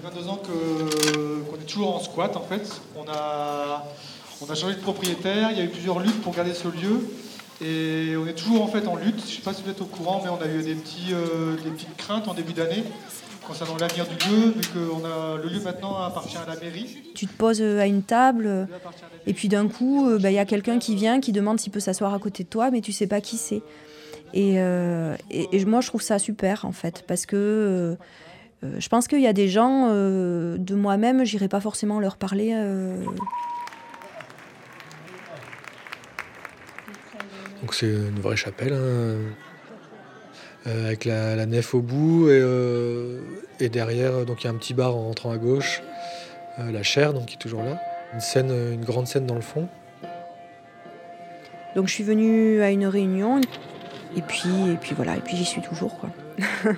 [0.00, 2.80] fait 22 ans que- qu'on est toujours en squat en fait.
[2.96, 3.84] On a,
[4.40, 7.00] on a changé de propriétaire, il y a eu plusieurs luttes pour garder ce lieu.
[7.60, 9.18] Et on est toujours en fait en lutte.
[9.20, 11.12] Je ne sais pas si vous êtes au courant, mais on a eu des, petits,
[11.12, 12.84] euh, des petites craintes en début d'année
[13.44, 16.98] concernant l'avenir du lieu, vu que on a, le lieu maintenant appartient à la mairie.
[17.14, 18.64] Tu te poses euh, à une table, euh,
[19.26, 21.80] et puis d'un coup, bah, il y a quelqu'un qui vient, qui demande s'il peut
[21.80, 23.62] s'asseoir à côté de toi, mais tu sais pas qui c'est.
[24.34, 27.94] Et, euh, et- et moi, je trouve ça super, en fait, parce que euh,
[28.62, 32.52] je pense qu'il y a des gens, euh, de moi-même, j'irai pas forcément leur parler.
[32.54, 33.04] euh,
[37.62, 39.34] Donc c'est une vraie chapelle, hein,
[40.66, 43.20] euh, avec la, la nef au bout et, euh,
[43.58, 45.82] et derrière donc il y a un petit bar en rentrant à gauche,
[46.58, 47.80] euh, la chaire donc qui est toujours là,
[48.14, 49.68] une scène, une grande scène dans le fond.
[51.74, 53.40] Donc je suis venue à une réunion,
[54.16, 56.10] et puis, et puis voilà, et puis j'y suis toujours, quoi.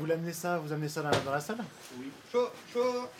[0.00, 1.58] Vous, l'amenez ça, vous amenez ça dans la, dans la salle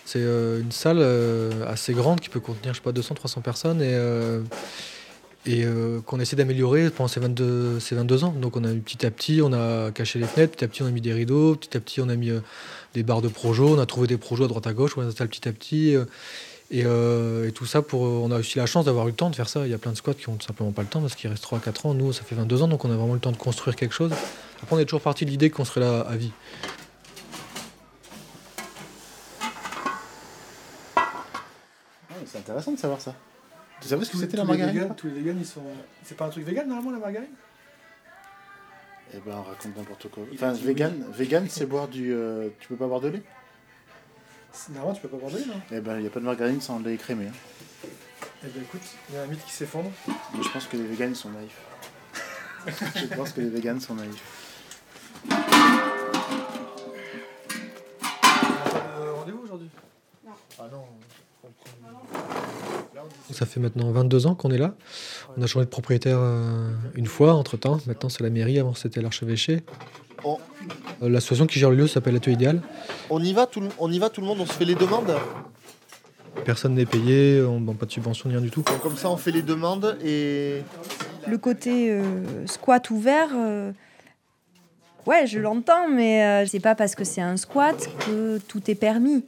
[0.05, 3.81] C'est euh, une salle euh, assez grande qui peut contenir je sais pas 200-300 personnes
[3.81, 4.43] et, euh,
[5.47, 8.33] et euh, qu'on essaie d'améliorer pendant ces 22, ces 22 ans.
[8.33, 10.83] Donc on a eu petit à petit, on a caché les fenêtres, petit à petit
[10.83, 12.41] on a mis des rideaux, petit à petit on a mis euh,
[12.95, 15.07] des barres de projo, on a trouvé des projos à droite à gauche, on les
[15.09, 15.95] installe petit à petit.
[15.95, 16.05] euh,
[16.71, 19.31] et, euh, et tout ça, pour, on a aussi la chance d'avoir eu le temps
[19.31, 19.65] de faire ça.
[19.65, 21.31] Il y a plein de squats qui ont tout simplement pas le temps parce qu'il
[21.31, 21.95] reste 3-4 ans.
[21.95, 24.13] Nous, ça fait 22 ans, donc on a vraiment le temps de construire quelque chose.
[24.63, 26.33] Après, on est toujours parti de l'idée qu'on serait là à vie.
[30.97, 33.15] Ah, C'est intéressant de savoir ça.
[33.81, 35.63] Tu savais ce que c'était la les margarine véganes- Tous les véganes, ils sont.
[36.03, 37.31] C'est pas un truc vegan normalement la margarine?
[39.15, 40.25] Eh ben, on raconte n'importe quoi.
[40.35, 42.13] Enfin, vegan, vegan c'est boire du.
[42.13, 43.23] euh, tu peux pas boire de lait?
[44.71, 45.61] Normalement, tu peux pas boire de lait, non?
[45.71, 47.27] Eh ben, il n'y a pas de margarine sans lait écrémé.
[47.29, 47.89] Hein.
[48.45, 49.91] Eh ben écoute, il y a un mythe qui s'effondre.
[50.35, 51.61] Mais je pense que les végans ils sont naïfs.
[52.97, 54.23] je pense que les végans sont naïfs.
[59.17, 59.69] Rendez-vous aujourd'hui?
[60.59, 60.85] Ah non.
[62.95, 64.75] Donc ça fait maintenant 22 ans qu'on est là.
[65.37, 67.79] On a changé de propriétaire euh, une fois entre-temps.
[67.87, 68.59] Maintenant, c'est la mairie.
[68.59, 69.63] Avant, c'était l'archevêché.
[70.25, 70.39] On,
[71.03, 72.61] Euh, L'association qui gère le lieu s'appelle Atelier Idéal.
[73.09, 74.75] on y va tout le, on y va tout le monde, on se fait les
[74.75, 75.15] demandes?
[76.45, 78.63] Personne n'est payé, on n'a pas de subvention, ni rien du tout.
[78.63, 80.63] Donc, comme ça, on fait les demandes et
[81.27, 83.71] Le côté euh, squat ouvert, euh,
[85.09, 88.75] ouais, je l'entends, mais euh, c'est pas parce que c'est un squat que tout est
[88.75, 89.25] permis.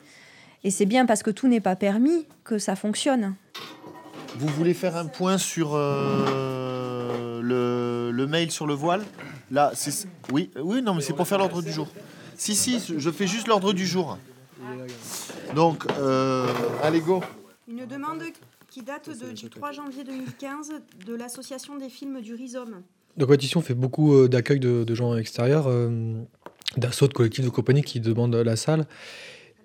[0.62, 3.34] Et c'est bien parce que tout n'est pas permis que ça fonctionne.
[4.36, 9.02] vous voulez faire un point sur euh, le, le mail sur le voile?
[9.50, 11.88] Là, c'est oui, oui, non, mais c'est pour faire l'ordre du jour.
[12.36, 14.18] Si, si, je fais juste l'ordre du jour.
[15.54, 16.47] Donc, euh,
[16.82, 17.22] allez go.
[17.66, 18.22] Une demande
[18.68, 20.72] qui date du 3 janvier 2015
[21.06, 22.82] de l'association des films du Rhizome.
[23.16, 26.15] Donc, ici, on fait beaucoup euh, d'accueil de, de gens extérieurs, euh,
[26.76, 28.87] d'assauts, de collectifs, de compagnies qui demandent la salle.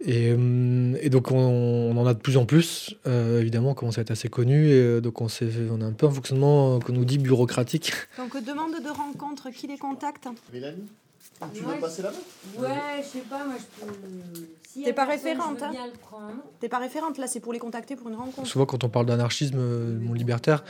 [0.01, 2.95] Et, euh, et donc, on, on en a de plus en plus.
[3.07, 4.67] Euh, évidemment, on commence à être assez connu.
[4.67, 7.93] Et euh, donc, on, a un peu un fonctionnement euh, qu'on nous dit bureaucratique.
[8.17, 10.27] Donc demande de rencontre, qui les contacte?
[10.51, 10.83] Mélanie,
[11.53, 11.75] tu Ouais.
[11.75, 12.17] veux passer la main?
[12.59, 13.91] Ouais, je sais pas, moi je peux.
[14.81, 15.71] A T'es pas référente, hein.
[16.59, 18.45] T'es pas référente, là c'est pour les contacter pour une rencontre.
[18.47, 20.65] Souvent, quand on parle d'anarchisme, mon libertaire,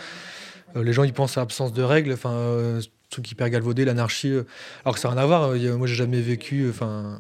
[0.76, 4.32] les gens ils pensent à absence de règles, enfin, euh, ce truc hyper galvaudé, l'anarchie.
[4.32, 4.44] euh,
[4.84, 5.44] alors que ça n'a rien à voir.
[5.52, 7.20] euh, a- moi, j'ai jamais vécu, euh, enfin,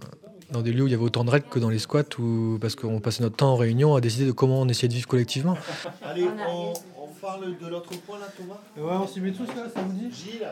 [0.51, 2.57] dans des lieux où il y avait autant de règles que dans les squats, où,
[2.59, 5.07] parce qu'on passait notre temps en réunion à décider de comment on essayait de vivre
[5.07, 5.57] collectivement.
[6.03, 8.59] Allez, on, on parle de l'autre point là, Thomas?
[8.77, 10.47] Ouais, on s'y met tous là, ça vous dit Gilles.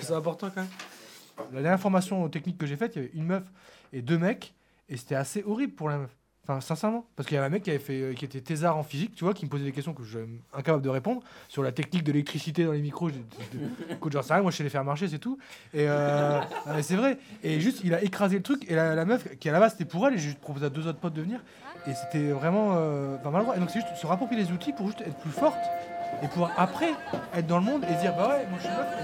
[0.00, 0.70] C'est important quand même.
[1.54, 3.44] La dernière formation technique que j'ai faite, il y avait une meuf
[3.92, 4.54] et deux mecs,
[4.88, 6.10] et c'était assez horrible pour la meuf.
[6.48, 7.04] Enfin, sincèrement.
[7.16, 9.16] Parce qu'il y avait un mec qui, avait fait, euh, qui était thésard en physique,
[9.16, 11.72] tu vois, qui me posait des questions que je suis incapable de répondre sur la
[11.72, 13.10] technique de l'électricité dans les micros.
[13.90, 15.38] Écoute, j'en sais rien, moi je sais les faire marcher, c'est tout.
[15.74, 16.40] Et euh,
[16.82, 17.18] c'est vrai.
[17.42, 19.72] Et juste, il a écrasé le truc, et la, la meuf, qui à la base
[19.72, 21.40] c'était pour elle, et j'ai juste proposé à deux autres potes de venir,
[21.88, 23.30] et c'était vraiment euh, pas.
[23.56, 25.58] Et donc c'est juste se rapproprier les outils pour juste être plus forte
[26.22, 26.94] et pouvoir après
[27.34, 28.46] être dans le monde et dire bah ouais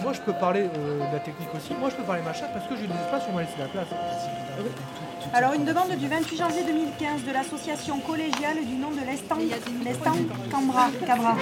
[0.02, 2.66] moi je peux parler euh, de la technique aussi, moi je peux parler machin parce
[2.66, 3.88] que j'ai des espaces on m'a laissé la place.
[5.34, 9.38] Alors une demande du 28 janvier 2015 de l'association collégiale du nom de l'Estang
[10.50, 10.90] Cambra.
[11.06, 11.36] Cambra.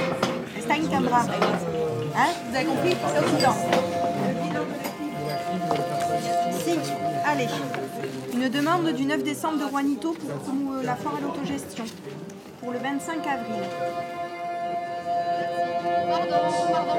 [2.16, 2.28] Hein?
[2.48, 2.96] Vous avez compris?
[3.12, 3.54] C'est Occident.
[6.64, 6.78] Si,
[7.24, 7.48] allez.
[8.32, 11.84] Une demande du 9 décembre de Juanito pour euh, la foire à l'autogestion.
[12.60, 14.19] Pour le 25 avril.
[16.20, 16.92] Pardon, pardon,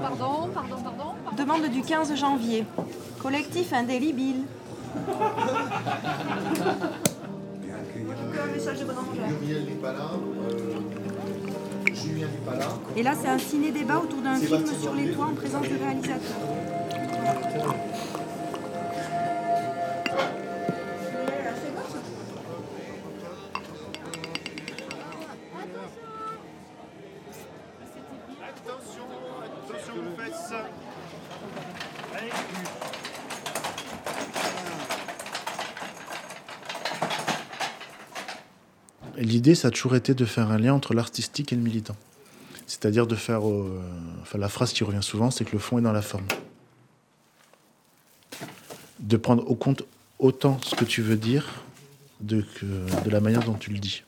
[0.00, 1.36] pardon, pardon, pardon, pardon.
[1.36, 2.64] Demande du 15 janvier.
[3.22, 4.44] Collectif indélébile.
[12.96, 16.36] Et là, c'est un ciné-débat autour d'un film sur les toits en présence du réalisateur.
[39.18, 41.96] L'idée, ça a toujours été de faire un lien entre l'artistique et le militant.
[42.66, 43.48] C'est-à-dire de faire.
[43.48, 43.80] euh,
[44.22, 46.26] enfin, la phrase qui revient souvent, c'est que le fond est dans la forme.
[49.00, 49.84] De prendre au compte
[50.18, 51.62] autant ce que tu veux dire
[52.20, 54.02] de, que- de la manière dont tu le dis.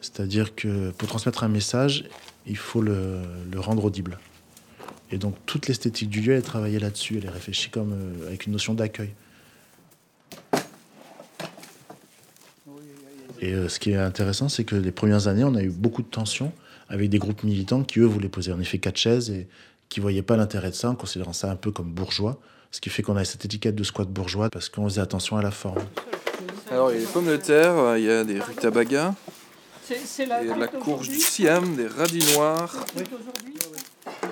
[0.00, 2.04] C'est-à-dire que pour transmettre un message,
[2.46, 3.22] il faut le,
[3.56, 4.18] rendre audible.
[5.10, 8.46] Et donc toute l'esthétique du lieu est travaillée là-dessus, elle est réfléchie comme, euh, avec
[8.46, 9.12] une notion d'accueil.
[13.42, 16.02] Et euh, ce qui est intéressant, c'est que les premières années, on a eu beaucoup
[16.02, 16.52] de tensions
[16.88, 19.48] avec des groupes militants qui, eux, voulaient poser en effet quatre chaises et
[19.88, 22.38] qui ne voyaient pas l'intérêt de ça, en considérant ça un peu comme bourgeois.
[22.70, 25.42] Ce qui fait qu'on a cette étiquette de squat bourgeois parce qu'on faisait attention à
[25.42, 25.82] la forme.
[26.70, 29.14] Alors, il y a des pommes de terre, il y a des rutabagas,
[29.90, 32.74] il y a de la courge du siam, des radis noirs,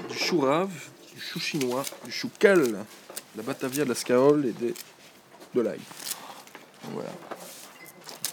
[0.08, 0.70] du chou rave,
[1.14, 2.76] du chou chinois, du chou cal, de
[3.36, 4.72] la batavia, de la scaole et des...
[5.54, 5.80] de l'ail.
[6.94, 7.10] Voilà.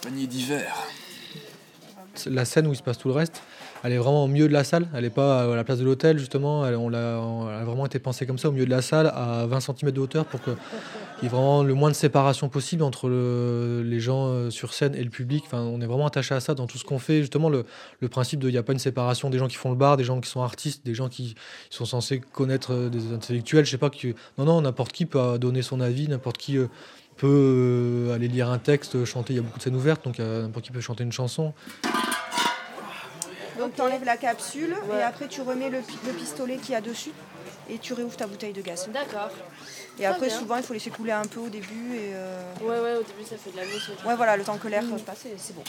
[0.02, 0.74] Panier d'hiver.
[2.26, 3.42] La scène où il se passe tout le reste,
[3.84, 4.88] elle est vraiment au milieu de la salle.
[4.94, 6.66] Elle n'est pas à la place de l'hôtel, justement.
[6.66, 9.92] Elle, a vraiment été pensée comme ça, au milieu de la salle, à 20 cm
[9.92, 10.54] de hauteur, pour qu'il
[11.22, 14.96] y ait vraiment le moins de séparation possible entre le- les gens euh, sur scène
[14.96, 15.44] et le public.
[15.46, 17.20] Enfin, on est vraiment attaché à ça dans tout ce qu'on fait.
[17.20, 17.64] Justement, le,
[18.10, 20.04] principe de il n'y a pas une séparation des gens qui font le bar, des
[20.04, 21.36] gens qui sont artistes, des gens qui
[21.70, 23.64] sont censés connaître euh, des intellectuels.
[23.64, 24.12] Je sais pas qui.
[24.38, 26.56] Non, non, n'importe qui peut donner son avis, n'importe qui.
[26.58, 26.66] euh,
[27.18, 30.20] peut euh, aller lire un texte, chanter, il y a beaucoup de scènes ouvertes, donc
[30.20, 31.52] euh, n'importe qui peut chanter une chanson.
[33.58, 36.74] Donc tu enlèves la capsule et après tu remets le, pi- le pistolet qu'il y
[36.76, 37.10] a dessus
[37.68, 38.88] et tu réouvres ta bouteille de gaz.
[38.92, 39.30] D'accord.
[39.98, 40.38] Et après bien.
[40.38, 43.28] souvent il faut laisser couler un peu au début et euh, Ouais, ouais, au début
[43.28, 43.90] ça fait de la mousse.
[44.06, 45.62] ouais voilà le temps que l'air passe et c'est bon.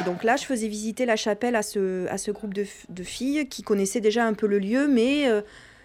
[0.00, 3.02] Et donc là je faisais visiter la chapelle à ce, à ce groupe de, de
[3.04, 5.42] filles qui connaissaient déjà un peu le lieu mais euh,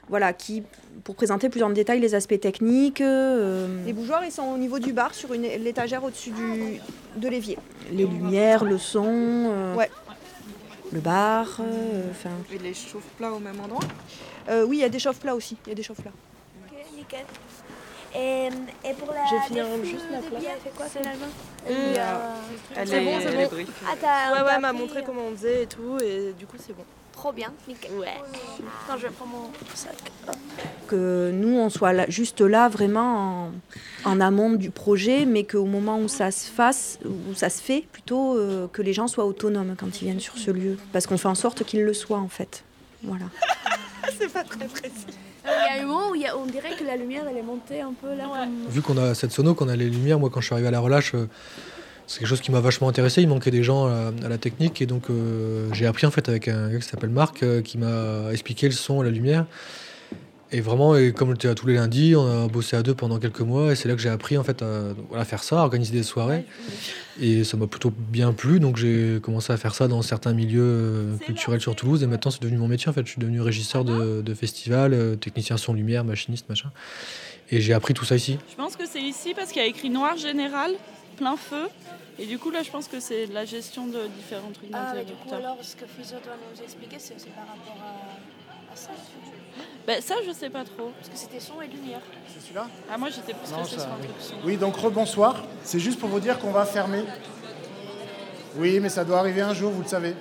[0.09, 0.63] voilà qui
[1.03, 3.01] pour présenter plus en détail les aspects techniques.
[3.01, 6.79] euh, Les bougeoirs ils sont au niveau du bar sur une, l'étagère au-dessus du,
[7.15, 7.57] de l'évier.
[7.91, 9.05] Les lumières, le son.
[9.07, 9.89] euh, Ouais.
[10.93, 12.31] Le bar, euh, enfin.
[12.53, 13.83] Et les chauffe-plats au même endroit
[14.49, 15.55] Euh, oui, il y a des chauffe-plats aussi.
[15.65, 16.11] Il y a des chauffe-plats.
[16.69, 17.25] Ok, nickel.
[18.13, 18.47] Et,
[18.89, 19.23] et pour la.
[19.47, 20.43] Finir défoule juste la place.
[20.43, 21.27] elle fait quoi finalement
[21.65, 22.35] Elle Elle est, a- euh,
[22.85, 23.41] C'est elle bon, est- c'est elle bon.
[23.41, 23.71] est briefée.
[23.87, 26.57] Ah, t'as- Ouais, ouais, elle m'a montré comment on faisait et tout, et du coup
[26.59, 26.83] c'est bon.
[27.21, 27.91] Trop bien, nickel.
[27.99, 28.07] Ouais.
[28.87, 29.93] Attends, je vais prendre mon sac.
[30.27, 30.35] Hop.
[30.87, 33.51] Que nous, on soit là- juste là vraiment
[34.05, 37.61] en, en amont du projet, mais qu'au moment où ça se fasse, où ça se
[37.61, 40.77] fait, plutôt euh, que les gens soient autonomes quand ils viennent sur ce lieu.
[40.93, 42.63] Parce qu'on fait en sorte qu'ils le soient en fait.
[43.03, 43.25] Voilà.
[44.17, 45.05] c'est pas très précis.
[45.45, 47.37] Il y a un moment où il y a- on dirait que la lumière elle
[47.37, 48.23] est montée un peu là.
[48.27, 50.69] comme- Vu qu'on a cette sono, qu'on a les lumières, moi quand je suis arrivé
[50.69, 51.27] à la relâche, euh,
[52.07, 53.21] c'est quelque chose qui m'a vachement intéressé.
[53.21, 56.27] Il manquait des gens à, à la technique et donc euh, j'ai appris en fait
[56.29, 59.45] avec un gars qui s'appelle Marc euh, qui m'a expliqué le son et la lumière.
[60.53, 63.19] Et vraiment, et comme j'étais à tous les lundis, on a bossé à deux pendant
[63.19, 65.63] quelques mois et c'est là que j'ai appris en fait à voilà, faire ça, à
[65.63, 66.43] organiser des soirées.
[67.21, 70.61] Et ça m'a plutôt bien plu, donc j'ai commencé à faire ça dans certains milieux
[70.61, 73.05] euh, culturels sur Toulouse et maintenant c'est devenu mon métier en fait.
[73.05, 76.71] Je suis devenu régisseur de, de festivals, technicien son lumière, machiniste, machin.
[77.49, 78.37] Et j'ai appris tout ça ici.
[78.49, 80.71] Je pense que c'est ici parce qu'il y a écrit noir général,
[81.21, 81.67] plein feu.
[82.19, 84.93] Et du coup, là, je pense que c'est de la gestion de différents trucs Ah,
[84.95, 88.89] mais du coup, alors ce que doit nous expliquer, c'est par rapport à, à ça.
[89.87, 90.91] Ben, ça, je sais pas trop.
[90.97, 92.01] Parce que c'était son et lumière.
[92.27, 92.67] C'est celui-là?
[92.91, 94.07] Ah, moi, j'étais plus Non, ça, sur un oui.
[94.07, 94.35] truc son.
[94.45, 95.43] Oui, donc rebonsoir.
[95.63, 97.03] C'est juste pour vous dire qu'on va fermer.
[98.57, 100.15] Oui, mais ça doit arriver un jour, vous le savez.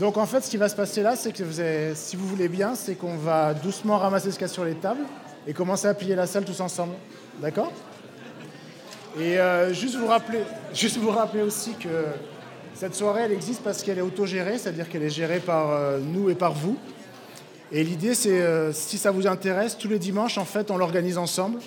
[0.00, 2.26] Donc en fait, ce qui va se passer là, c'est que vous avez- si vous
[2.26, 5.04] voulez bien, c'est qu'on va doucement ramasser ce qu'il y a sur les tables
[5.46, 6.94] et commencer à plier la salle tous ensemble.
[7.40, 7.70] D'accord?
[9.18, 10.40] Et euh, juste, vous rappeler,
[10.72, 12.06] juste vous rappeler aussi que
[12.74, 16.30] cette soirée, elle existe parce qu'elle est autogérée, c'est-à-dire qu'elle est gérée par euh, nous
[16.30, 16.78] et par vous.
[17.70, 21.18] Et l'idée, c'est, euh, si ça vous intéresse, tous les dimanches, en fait, on l'organise
[21.18, 21.60] ensemble.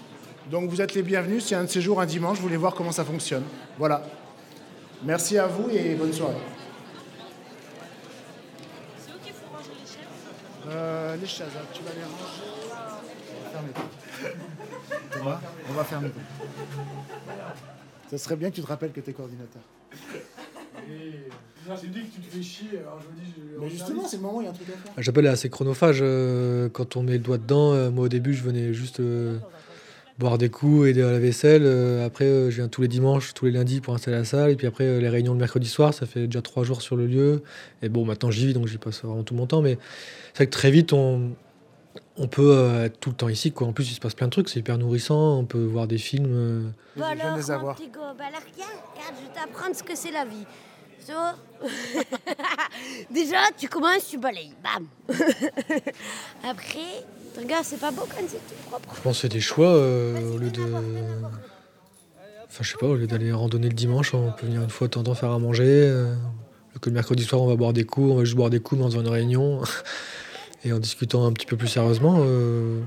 [0.51, 1.45] Donc vous êtes les bienvenus.
[1.45, 3.43] Si un de ces jours, un dimanche, vous voulez voir comment ça fonctionne.
[3.77, 4.03] Voilà.
[5.03, 6.35] Merci à vous et bonne soirée.
[10.67, 13.94] Euh, les chaises, hein, tu vas les ranger.
[15.17, 16.09] Thomas, on va fermer.
[18.09, 19.61] Ça serait bien que tu te rappelles que tu es coordinateur.
[21.81, 23.33] Tu me dis que tu te fais chier, alors je me dis.
[23.59, 24.93] Mais justement, c'est le moment où il y a un truc à faire.
[24.97, 27.73] J'appelle assez chronophage euh, quand on met le doigt dedans.
[27.73, 29.39] Euh, moi au début je venais juste euh,
[30.19, 31.63] boire des coups, aider à la vaisselle.
[31.65, 34.51] Euh, après euh, je viens tous les dimanches, tous les lundis pour installer la salle.
[34.51, 36.95] Et puis après euh, les réunions le mercredi soir, ça fait déjà trois jours sur
[36.95, 37.41] le lieu.
[37.81, 39.61] Et bon maintenant j'y vis donc j'y passe vraiment tout mon temps.
[39.61, 39.77] Mais
[40.33, 41.31] c'est vrai que très vite on,
[42.17, 43.51] on peut euh, être tout le temps ici.
[43.51, 43.67] Quoi.
[43.67, 45.37] En plus il se passe plein de trucs, c'est hyper nourrissant.
[45.39, 46.31] On peut voir des films.
[46.33, 46.61] euh.
[47.01, 47.75] Alors, les mon avoir.
[47.75, 50.45] petit go, bah alors, regarde, regarde, je vais t'apprendre ce que c'est la vie.
[51.05, 51.13] So,
[53.11, 54.53] Déjà, tu commences, tu balayes.
[54.63, 54.87] Bam
[56.43, 56.79] Après,
[57.37, 58.89] regarde, c'est pas beau quand c'est tout propre.
[58.95, 60.63] Je pense que c'est des choix euh, au lieu de.
[62.47, 64.87] Enfin, je sais pas, au lieu d'aller randonner le dimanche, on peut venir une fois
[64.87, 65.63] de temps en temps faire à manger.
[65.65, 66.15] euh,
[66.81, 68.79] que le mercredi soir, on va boire des coups, on va juste boire des coups,
[68.79, 69.61] mais en faisant une réunion.
[70.65, 72.17] et en discutant un petit peu plus sérieusement.
[72.19, 72.81] euh,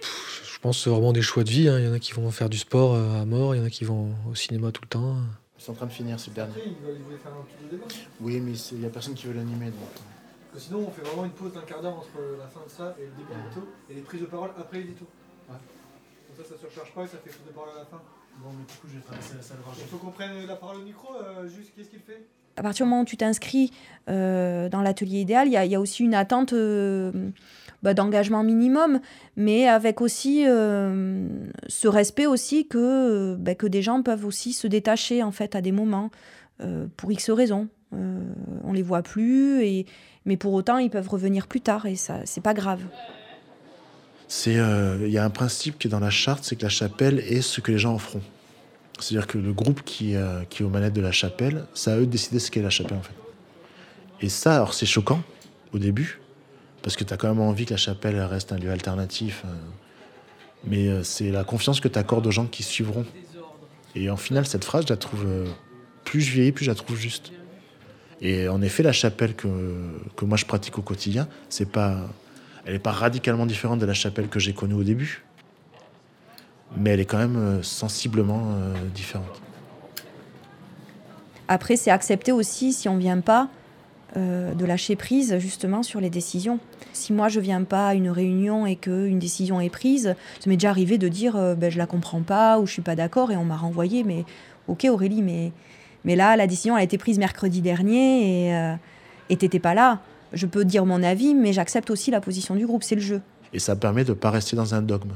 [0.00, 1.68] pff, je pense que c'est vraiment des choix de vie.
[1.68, 1.78] hein.
[1.78, 3.64] Il y en a qui vont faire du sport euh, à mort, il y en
[3.66, 5.16] a qui vont au cinéma tout le temps.
[5.58, 6.54] Ils sont en train de finir, c'est le dernier.
[8.20, 9.66] Oui, mais il n'y a personne qui veut l'animer.
[9.66, 9.74] donc.
[10.58, 13.02] Sinon, on fait vraiment une pause d'un quart d'heure entre la fin de ça et
[13.04, 15.06] le début du veto, et les prises de parole après les veto.
[15.48, 15.56] Comme
[16.44, 18.00] ça, ça se recharge pas et ça fait prise de parole à la fin.
[18.38, 20.76] Bon, mais du coup, je vais traverser la salle Il faut qu'on prenne la parole
[20.76, 22.24] au micro, euh, juste qu'est-ce qu'il fait?
[22.56, 23.70] À partir du moment où tu t'inscris
[24.08, 27.12] euh, dans l'atelier idéal, il y, a- aussi une attente euh,
[27.82, 29.00] bah, d'engagement minimum,
[29.36, 31.28] mais avec aussi euh,
[31.68, 35.60] ce respect aussi que, bah, que des gens peuvent aussi se détacher en fait à
[35.60, 36.10] des moments
[36.96, 37.68] pour X raisons.
[37.92, 39.84] On les voit plus,
[40.24, 42.80] mais pour autant ils peuvent revenir plus tard et ça c'est pas grave.
[44.46, 44.52] Il
[45.08, 47.60] y a un principe qui est dans la charte, c'est que la chapelle est ce
[47.60, 48.22] que les gens en feront.
[48.98, 51.96] C'est-à-dire que le groupe qui, euh, qui est aux manettes de la chapelle, c'est à
[51.96, 53.14] eux de décider ce qu'est la chapelle en fait.
[54.20, 55.22] Et ça, alors c'est choquant
[55.72, 56.20] au début,
[56.82, 59.42] parce que tu as quand même envie que la chapelle reste un lieu alternatif.
[59.44, 59.48] euh,
[60.64, 63.04] mais euh, c'est la confiance que tu accordes aux gens qui suivront.
[63.94, 65.26] Et en final, cette phrase, je la trouve,
[66.04, 67.32] plus je vieillis, plus je la trouve juste.
[68.20, 69.48] Et en effet, la chapelle que,
[70.16, 72.08] que moi je pratique au quotidien, c'est pas,
[72.64, 75.24] elle n'est pas radicalement différente de la chapelle que j'ai connue au début,
[76.76, 79.42] mais elle est quand même euh, sensiblement euh, différente.
[81.48, 83.48] Après, c'est accepter aussi, si on vient pas,
[84.16, 86.58] euh, de lâcher prise justement sur les décisions.
[86.94, 90.56] Si moi je viens pas à une réunion et qu'une décision est prise, ça m'est
[90.56, 93.30] déjà arrivé de dire euh, ben, je la comprends pas ou je suis pas d'accord
[93.30, 94.04] et on m'a renvoyé.
[94.04, 94.24] Mais
[94.68, 95.52] ok Aurélie, mais,
[96.04, 98.74] mais là la décision a été prise mercredi dernier et euh,
[99.28, 100.00] et t'étais pas là.
[100.32, 103.20] Je peux dire mon avis, mais j'accepte aussi la position du groupe, c'est le jeu.
[103.52, 105.12] Et ça permet de ne pas rester dans un dogme.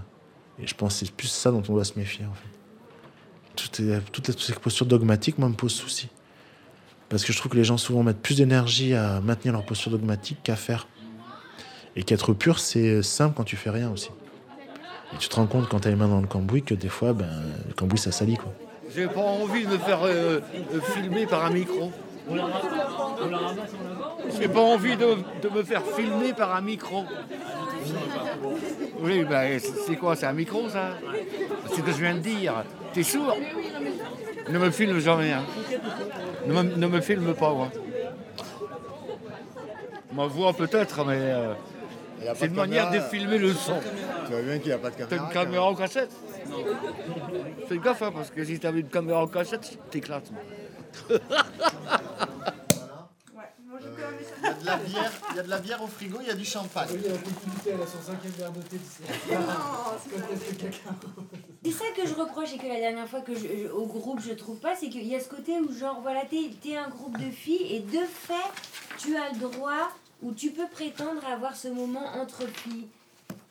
[0.62, 3.82] Et je pense que c'est plus ça dont on doit se méfier, en fait.
[3.82, 6.08] Les- toutes ces postures dogmatiques, moi, me posent souci.
[7.08, 9.90] Parce que je trouve que les gens souvent mettent plus d'énergie à maintenir leur posture
[9.90, 10.86] dogmatique qu'à faire.
[11.96, 14.10] Et qu'être pur, c'est simple quand tu fais rien aussi.
[15.12, 16.88] Et tu te rends compte quand tu as les mains dans le cambouis que des
[16.88, 17.28] fois, ben,
[17.66, 18.52] le cambouis, ça salit, quoi.
[18.94, 20.40] J'ai pas envie de me faire euh,
[20.74, 21.92] euh, filmer par un micro.
[24.38, 27.04] J'ai pas envie de, de me faire filmer par un micro.
[29.00, 29.42] Oui, bah,
[29.86, 30.90] c'est quoi C'est un micro, ça?
[31.68, 32.64] C'est ce que je viens de dire.
[32.92, 33.36] T'es sourd?
[34.48, 35.32] Ne me filme jamais.
[35.32, 35.44] hein.
[36.46, 37.68] Ne, me, ne me filme pas, moi.
[40.12, 41.54] Ma voix, peut-être, mais euh,
[42.34, 43.78] c'est une manière de filmer le son.
[44.26, 45.26] Tu vois bien qu'il n'y a pas de T'as caméra.
[45.26, 46.10] une caméra en cassette?
[47.68, 50.30] Fais gaffe, hein, parce que si t'avais une caméra en cassette, t'éclates.
[54.42, 56.26] Il y a de la bière, il y a de la bière au frigo, il
[56.28, 56.88] y a du champagne.
[61.62, 64.20] C'est ça que je reproche et que la dernière fois que je, je- au groupe
[64.20, 66.88] je trouve pas, c'est qu'il y a ce côté où genre voilà t'es es un
[66.88, 68.34] groupe de filles et de fait
[68.98, 69.90] tu as le droit
[70.22, 72.86] ou tu peux prétendre avoir ce moment entre filles.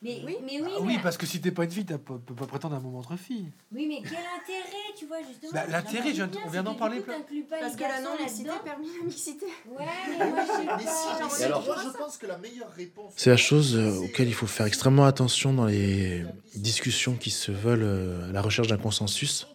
[0.02, 1.98] Mais oui, mais oui, Ah mais, oui, parce que si t'es pas une fille, tu
[1.98, 3.52] peux pas prétendre un moment entre filles.
[3.74, 5.52] oui, mais quel intérêt, tu vois justement.
[5.54, 6.14] Bah, l'intérêt,
[6.46, 7.16] on vient d'en parler plein.
[7.60, 9.46] Parce que la non-mixité permet la mixité.
[9.46, 9.86] Ouais,
[10.18, 13.14] mais moi je Mais si, alors- moi je pense que la meilleure réponse.
[13.18, 16.24] C'est la chose euh, auquel il faut faire extrêmement attention dans les
[16.56, 19.48] discussions qui se veulent euh, à la recherche d'un consensus.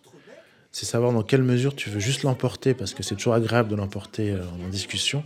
[0.73, 3.77] C'est savoir dans quelle mesure tu veux juste l'emporter, parce que c'est toujours agréable de
[3.77, 5.25] l'emporter euh, en discussion,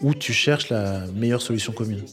[0.00, 2.04] ou tu cherches la meilleure solution commune.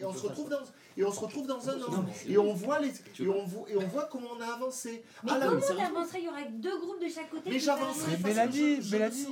[0.00, 0.58] Et on se retrouve dans,
[0.96, 2.04] et on se retrouve dans un an.
[2.28, 5.02] Et on voit les, et on voit, et on voit comment on a avancé.
[5.24, 7.50] Mais Ah là, comment mais t'avancerais Il y aurait deux groupes de chaque côté.
[7.50, 8.34] Mais qui j'avancerai avanceraient.
[8.34, 9.26] parce que Mélanie, Mélanie.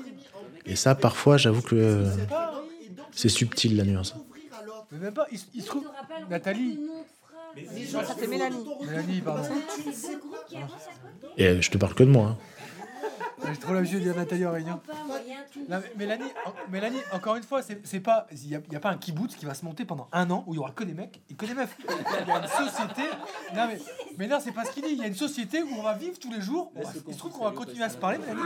[0.67, 2.11] Et ça, parfois, j'avoue que euh,
[3.13, 4.15] c'est subtil la nuance.
[4.91, 5.87] Mais même pas, il, se- il se trouve.
[6.29, 6.79] Nathalie.
[7.91, 8.65] Ça fait Mélanie.
[8.87, 9.43] Mélanie, pardon.
[9.93, 10.57] C'est côté.
[11.37, 12.27] Et euh, je te parle que de moi.
[12.29, 12.39] hein.
[13.45, 14.81] J'ai trop l'habitude de dire Nathalie en réunion.
[15.69, 18.77] Non, mais Mélanie, en- Mélanie, encore une fois, c'est c'est pas, il n'y a, y
[18.77, 20.71] a pas un kibbutz qui va se monter pendant un an où il y aura
[20.71, 21.77] que des mecs et que des meufs.
[21.81, 23.03] Il y a une société.
[23.55, 23.79] Non mais,
[24.19, 24.91] mais non, c'est pas ce qu'il dit.
[24.93, 26.71] Il y a une société où on va vivre tous les jours.
[26.77, 28.41] On va- il se trouve qu'on va continuer à se parler, Mélanie.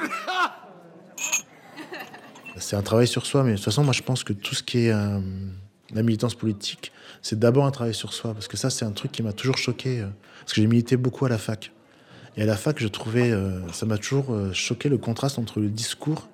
[2.59, 4.63] C'est un travail sur soi, mais de toute façon, moi, je pense que tout ce
[4.63, 5.21] qui est euh,
[5.93, 9.13] la militance politique, c'est d'abord un travail sur soi, parce que ça, c'est un truc
[9.13, 10.07] qui m'a toujours choqué, euh,
[10.41, 11.71] parce que j'ai milité beaucoup à la fac.
[12.37, 15.61] Et à la fac, je trouvais, euh, ça m'a toujours euh, choqué le contraste entre
[15.61, 16.29] le discours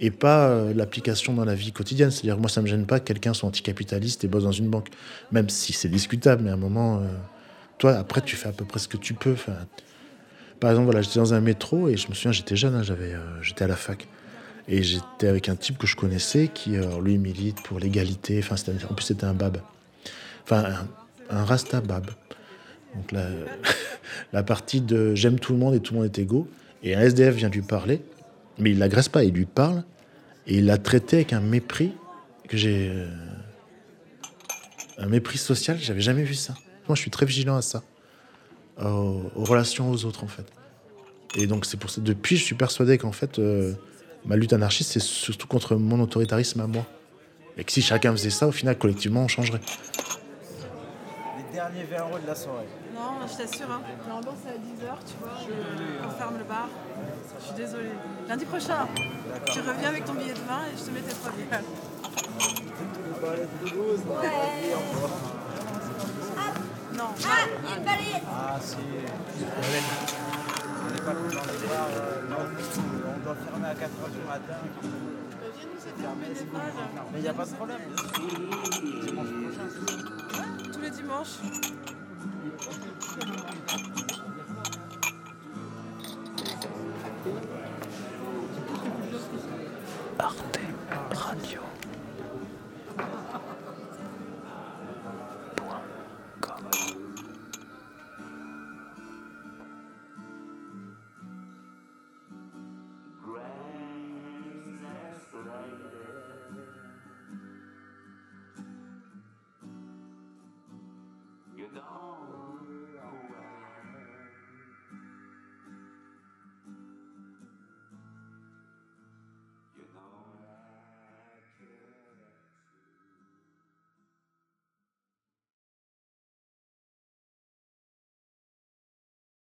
[0.00, 2.10] et pas euh, l'application dans la vie quotidienne.
[2.10, 4.88] C'est-à-dire, moi, ça me gêne pas que quelqu'un soit anticapitaliste et bosse dans une banque,
[5.30, 7.02] même si c'est discutable, mais à un moment,
[7.78, 9.32] toi, après, tu fais à peu près ce que tu peux.
[9.32, 9.54] Enfin,
[10.58, 13.14] par exemple, voilà, j'étais dans un métro et je me souviens, j'étais jeune, hein, j'avais,
[13.42, 14.08] j'étais à la fac.
[14.66, 18.40] Et j'étais avec un type que je connaissais qui, lui, milite pour l'égalité.
[18.42, 18.56] Enfin,
[18.90, 19.58] en plus, c'était un bab.
[20.44, 20.64] Enfin,
[21.30, 22.10] un, un rasta bab.
[22.94, 23.26] Donc la,
[24.32, 26.48] la partie de j'aime tout le monde et tout le monde est égaux.
[26.82, 28.02] Et un SDF vient lui parler,
[28.58, 29.84] mais il l'agresse pas, il lui parle.
[30.46, 31.92] Et il l'a traité avec un mépris
[32.48, 32.88] que j'ai.
[32.88, 33.06] euh,
[34.98, 36.54] un mépris social, j'avais jamais vu ça.
[36.88, 37.82] Moi, je suis très vigilant à ça.
[38.80, 40.46] Aux, relations aux autres, en fait.
[41.36, 42.00] Et donc, c'est pour ça.
[42.00, 43.74] Depuis, je suis persuadé qu'en fait, euh,
[44.24, 46.86] ma lutte anarchiste, c'est surtout contre mon autoritarisme à moi.
[47.56, 49.60] Et que si chacun faisait ça, au final, collectivement, on changerait.
[51.52, 52.66] Les derniers verres de la soirée.
[52.94, 53.82] Non, je t'assure, hein.
[54.08, 55.36] normalement c'est à 10h, tu vois,
[56.06, 56.66] on ferme le bar.
[57.38, 57.90] Je suis désolée.
[58.26, 58.88] Lundi prochain,
[59.52, 61.60] tu reviens avec ton billet de vin et je te mets tes trois bières.
[66.96, 67.04] Non.
[67.26, 68.76] Ah, une balayette Ah, si.
[70.86, 72.36] On n'est pas euh, non,
[73.14, 74.58] on doit fermer à 4h du matin.
[77.12, 77.80] Mais il n'y a pas de problème.
[79.06, 79.28] Dimanche.
[80.72, 81.38] Tous les dimanches.